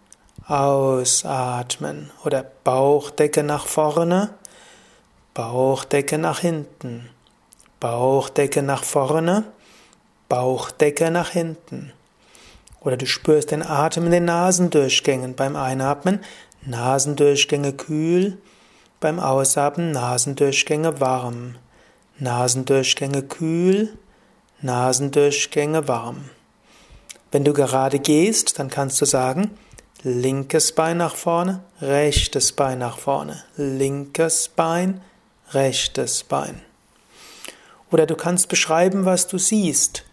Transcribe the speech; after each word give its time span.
Ausatmen 0.46 2.10
oder 2.22 2.44
Bauchdecke 2.64 3.42
nach 3.42 3.66
vorne, 3.66 4.34
Bauchdecke 5.32 6.18
nach 6.18 6.40
hinten, 6.40 7.08
Bauchdecke 7.80 8.62
nach 8.62 8.84
vorne, 8.84 9.44
Bauchdecke 10.28 11.10
nach 11.10 11.30
hinten. 11.30 11.92
Oder 12.80 12.98
du 12.98 13.06
spürst 13.06 13.52
den 13.52 13.62
Atem 13.62 14.04
in 14.04 14.10
den 14.10 14.26
Nasendurchgängen 14.26 15.34
beim 15.34 15.56
Einatmen, 15.56 16.20
Nasendurchgänge 16.66 17.72
kühl, 17.72 18.36
beim 19.00 19.18
Ausatmen 19.18 19.92
Nasendurchgänge 19.92 21.00
warm, 21.00 21.56
Nasendurchgänge 22.18 23.22
kühl, 23.22 23.96
Nasendurchgänge 24.60 25.88
warm. 25.88 26.28
Wenn 27.32 27.44
du 27.44 27.54
gerade 27.54 27.98
gehst, 27.98 28.58
dann 28.58 28.68
kannst 28.68 29.00
du 29.00 29.06
sagen, 29.06 29.50
Linkes 30.06 30.72
Bein 30.72 30.98
nach 30.98 31.16
vorne, 31.16 31.64
rechtes 31.80 32.52
Bein 32.52 32.78
nach 32.78 32.98
vorne, 32.98 33.42
linkes 33.56 34.48
Bein, 34.48 35.00
rechtes 35.52 36.24
Bein. 36.24 36.60
Oder 37.90 38.04
du 38.04 38.14
kannst 38.14 38.50
beschreiben, 38.50 39.06
was 39.06 39.28
du 39.28 39.38
siehst. 39.38 40.04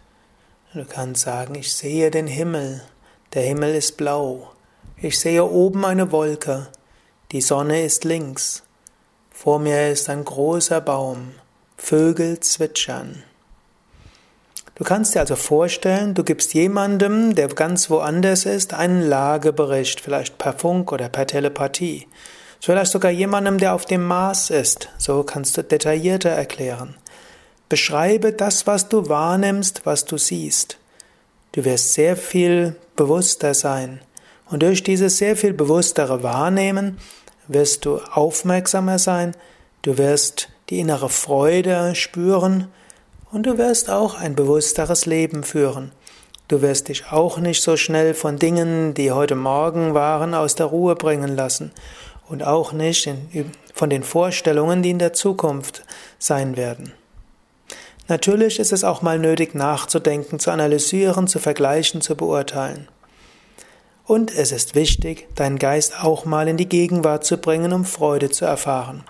Du 0.72 0.86
kannst 0.86 1.20
sagen, 1.20 1.56
ich 1.56 1.74
sehe 1.74 2.10
den 2.10 2.26
Himmel, 2.26 2.80
der 3.34 3.42
Himmel 3.42 3.74
ist 3.74 3.98
blau. 3.98 4.52
Ich 4.96 5.20
sehe 5.20 5.44
oben 5.44 5.84
eine 5.84 6.10
Wolke, 6.10 6.68
die 7.30 7.42
Sonne 7.42 7.84
ist 7.84 8.04
links. 8.04 8.62
Vor 9.30 9.58
mir 9.58 9.90
ist 9.90 10.08
ein 10.08 10.24
großer 10.24 10.80
Baum, 10.80 11.34
Vögel 11.76 12.40
zwitschern. 12.40 13.24
Du 14.74 14.84
kannst 14.84 15.14
dir 15.14 15.20
also 15.20 15.36
vorstellen, 15.36 16.14
du 16.14 16.24
gibst 16.24 16.54
jemandem, 16.54 17.34
der 17.34 17.48
ganz 17.48 17.90
woanders 17.90 18.46
ist, 18.46 18.72
einen 18.72 19.02
Lagebericht, 19.02 20.00
vielleicht 20.00 20.38
per 20.38 20.54
Funk 20.54 20.92
oder 20.92 21.08
per 21.10 21.26
Telepathie. 21.26 22.06
Vielleicht 22.60 22.92
sogar 22.92 23.10
jemandem, 23.10 23.58
der 23.58 23.74
auf 23.74 23.84
dem 23.84 24.04
Mars 24.04 24.48
ist. 24.48 24.88
So 24.96 25.24
kannst 25.24 25.56
du 25.56 25.62
detaillierter 25.62 26.30
erklären. 26.30 26.94
Beschreibe 27.68 28.32
das, 28.32 28.66
was 28.66 28.88
du 28.88 29.08
wahrnimmst, 29.08 29.84
was 29.84 30.04
du 30.04 30.16
siehst. 30.16 30.78
Du 31.52 31.64
wirst 31.64 31.92
sehr 31.92 32.16
viel 32.16 32.76
bewusster 32.96 33.52
sein. 33.52 34.00
Und 34.48 34.62
durch 34.62 34.82
dieses 34.82 35.18
sehr 35.18 35.36
viel 35.36 35.52
bewusstere 35.52 36.22
Wahrnehmen 36.22 36.98
wirst 37.48 37.84
du 37.84 37.98
aufmerksamer 37.98 38.98
sein, 38.98 39.34
du 39.82 39.98
wirst 39.98 40.48
die 40.70 40.78
innere 40.78 41.08
Freude 41.08 41.94
spüren, 41.94 42.68
und 43.32 43.46
du 43.46 43.58
wirst 43.58 43.90
auch 43.90 44.14
ein 44.14 44.36
bewussteres 44.36 45.06
Leben 45.06 45.42
führen. 45.42 45.90
Du 46.48 46.60
wirst 46.60 46.88
dich 46.88 47.10
auch 47.10 47.38
nicht 47.38 47.62
so 47.62 47.78
schnell 47.78 48.12
von 48.12 48.38
Dingen, 48.38 48.92
die 48.92 49.10
heute 49.10 49.34
Morgen 49.34 49.94
waren, 49.94 50.34
aus 50.34 50.54
der 50.54 50.66
Ruhe 50.66 50.94
bringen 50.94 51.34
lassen 51.34 51.72
und 52.28 52.44
auch 52.44 52.72
nicht 52.72 53.08
von 53.74 53.88
den 53.88 54.02
Vorstellungen, 54.02 54.82
die 54.82 54.90
in 54.90 54.98
der 54.98 55.14
Zukunft 55.14 55.82
sein 56.18 56.56
werden. 56.58 56.92
Natürlich 58.08 58.58
ist 58.58 58.72
es 58.72 58.84
auch 58.84 59.00
mal 59.00 59.18
nötig 59.18 59.54
nachzudenken, 59.54 60.38
zu 60.38 60.50
analysieren, 60.50 61.26
zu 61.26 61.38
vergleichen, 61.38 62.02
zu 62.02 62.16
beurteilen. 62.16 62.88
Und 64.04 64.30
es 64.36 64.52
ist 64.52 64.74
wichtig, 64.74 65.28
deinen 65.36 65.58
Geist 65.58 66.04
auch 66.04 66.26
mal 66.26 66.48
in 66.48 66.58
die 66.58 66.68
Gegenwart 66.68 67.24
zu 67.24 67.38
bringen, 67.38 67.72
um 67.72 67.86
Freude 67.86 68.28
zu 68.28 68.44
erfahren. 68.44 69.04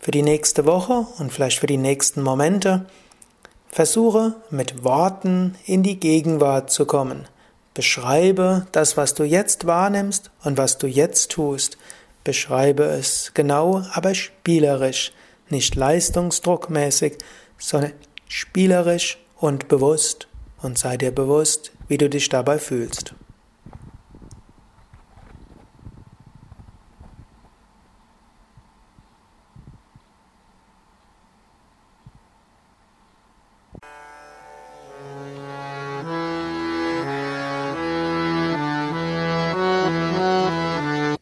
Für 0.00 0.10
die 0.10 0.22
nächste 0.22 0.64
Woche 0.64 1.06
und 1.18 1.32
vielleicht 1.32 1.60
für 1.60 1.66
die 1.66 1.76
nächsten 1.76 2.22
Momente 2.22 2.86
Versuche 3.70 4.34
mit 4.50 4.82
Worten 4.84 5.56
in 5.64 5.82
die 5.82 6.00
Gegenwart 6.00 6.70
zu 6.70 6.86
kommen. 6.86 7.26
Beschreibe 7.74 8.66
das, 8.72 8.96
was 8.96 9.14
du 9.14 9.24
jetzt 9.24 9.66
wahrnimmst 9.66 10.30
und 10.42 10.58
was 10.58 10.78
du 10.78 10.86
jetzt 10.86 11.30
tust. 11.30 11.78
Beschreibe 12.24 12.84
es 12.84 13.32
genau, 13.34 13.84
aber 13.92 14.14
spielerisch, 14.14 15.12
nicht 15.48 15.76
leistungsdruckmäßig, 15.76 17.18
sondern 17.58 17.92
spielerisch 18.26 19.18
und 19.36 19.68
bewusst 19.68 20.28
und 20.60 20.78
sei 20.78 20.96
dir 20.96 21.12
bewusst, 21.12 21.72
wie 21.86 21.98
du 21.98 22.08
dich 22.08 22.28
dabei 22.28 22.58
fühlst. 22.58 23.14